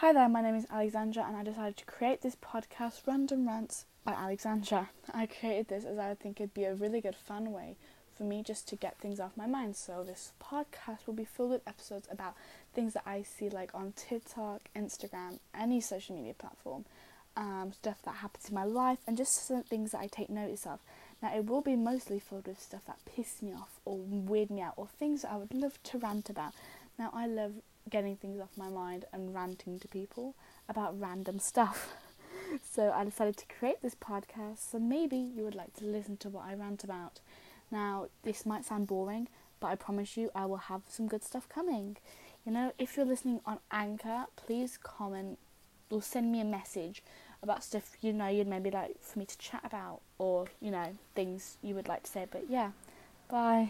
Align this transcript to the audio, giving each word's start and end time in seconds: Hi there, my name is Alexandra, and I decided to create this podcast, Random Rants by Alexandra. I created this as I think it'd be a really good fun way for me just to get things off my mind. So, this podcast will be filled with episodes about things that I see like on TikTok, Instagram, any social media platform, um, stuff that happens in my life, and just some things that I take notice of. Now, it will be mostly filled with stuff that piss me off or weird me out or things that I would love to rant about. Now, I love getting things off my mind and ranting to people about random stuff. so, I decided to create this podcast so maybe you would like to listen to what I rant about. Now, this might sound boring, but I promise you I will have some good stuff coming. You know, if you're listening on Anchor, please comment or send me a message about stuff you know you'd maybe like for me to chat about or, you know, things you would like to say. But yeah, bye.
Hi 0.00 0.12
there, 0.12 0.28
my 0.28 0.42
name 0.42 0.54
is 0.54 0.66
Alexandra, 0.70 1.24
and 1.26 1.34
I 1.34 1.42
decided 1.42 1.78
to 1.78 1.86
create 1.86 2.20
this 2.20 2.36
podcast, 2.36 3.06
Random 3.06 3.48
Rants 3.48 3.86
by 4.04 4.12
Alexandra. 4.12 4.90
I 5.14 5.24
created 5.24 5.68
this 5.68 5.86
as 5.86 5.96
I 5.96 6.14
think 6.14 6.38
it'd 6.38 6.52
be 6.52 6.64
a 6.64 6.74
really 6.74 7.00
good 7.00 7.16
fun 7.16 7.50
way 7.50 7.76
for 8.14 8.24
me 8.24 8.42
just 8.42 8.68
to 8.68 8.76
get 8.76 8.98
things 8.98 9.18
off 9.18 9.38
my 9.38 9.46
mind. 9.46 9.74
So, 9.74 10.04
this 10.04 10.34
podcast 10.38 11.06
will 11.06 11.14
be 11.14 11.24
filled 11.24 11.52
with 11.52 11.66
episodes 11.66 12.08
about 12.10 12.34
things 12.74 12.92
that 12.92 13.04
I 13.06 13.22
see 13.22 13.48
like 13.48 13.74
on 13.74 13.94
TikTok, 13.96 14.68
Instagram, 14.76 15.38
any 15.58 15.80
social 15.80 16.14
media 16.14 16.34
platform, 16.34 16.84
um, 17.34 17.72
stuff 17.72 18.02
that 18.04 18.16
happens 18.16 18.50
in 18.50 18.54
my 18.54 18.64
life, 18.64 18.98
and 19.06 19.16
just 19.16 19.46
some 19.46 19.62
things 19.62 19.92
that 19.92 20.02
I 20.02 20.08
take 20.08 20.28
notice 20.28 20.66
of. 20.66 20.80
Now, 21.22 21.34
it 21.34 21.46
will 21.46 21.62
be 21.62 21.74
mostly 21.74 22.18
filled 22.18 22.48
with 22.48 22.60
stuff 22.60 22.84
that 22.86 22.98
piss 23.06 23.40
me 23.40 23.54
off 23.54 23.80
or 23.86 23.96
weird 23.96 24.50
me 24.50 24.60
out 24.60 24.74
or 24.76 24.88
things 24.88 25.22
that 25.22 25.32
I 25.32 25.38
would 25.38 25.54
love 25.54 25.82
to 25.84 25.96
rant 25.96 26.28
about. 26.28 26.52
Now, 26.98 27.08
I 27.14 27.26
love 27.26 27.54
getting 27.88 28.16
things 28.16 28.40
off 28.40 28.50
my 28.56 28.68
mind 28.68 29.04
and 29.12 29.34
ranting 29.34 29.78
to 29.80 29.88
people 29.88 30.34
about 30.68 30.98
random 30.98 31.38
stuff. 31.38 31.94
so, 32.62 32.92
I 32.92 33.04
decided 33.04 33.36
to 33.38 33.46
create 33.46 33.82
this 33.82 33.94
podcast 33.94 34.70
so 34.70 34.78
maybe 34.78 35.16
you 35.16 35.44
would 35.44 35.54
like 35.54 35.74
to 35.74 35.84
listen 35.84 36.16
to 36.18 36.28
what 36.28 36.46
I 36.46 36.54
rant 36.54 36.84
about. 36.84 37.20
Now, 37.70 38.06
this 38.22 38.46
might 38.46 38.64
sound 38.64 38.86
boring, 38.86 39.28
but 39.60 39.68
I 39.68 39.74
promise 39.74 40.16
you 40.16 40.30
I 40.34 40.46
will 40.46 40.56
have 40.56 40.82
some 40.88 41.08
good 41.08 41.24
stuff 41.24 41.48
coming. 41.48 41.96
You 42.44 42.52
know, 42.52 42.72
if 42.78 42.96
you're 42.96 43.06
listening 43.06 43.40
on 43.44 43.58
Anchor, 43.70 44.26
please 44.36 44.78
comment 44.82 45.38
or 45.90 46.02
send 46.02 46.30
me 46.30 46.40
a 46.40 46.44
message 46.44 47.02
about 47.42 47.62
stuff 47.62 47.96
you 48.00 48.12
know 48.12 48.28
you'd 48.28 48.46
maybe 48.46 48.70
like 48.70 49.00
for 49.00 49.18
me 49.18 49.24
to 49.24 49.38
chat 49.38 49.60
about 49.64 50.00
or, 50.18 50.46
you 50.60 50.70
know, 50.70 50.96
things 51.14 51.58
you 51.62 51.74
would 51.74 51.88
like 51.88 52.04
to 52.04 52.10
say. 52.10 52.26
But 52.30 52.44
yeah, 52.48 52.70
bye. 53.28 53.64